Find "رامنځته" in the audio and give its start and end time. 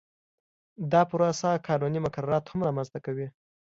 2.67-2.99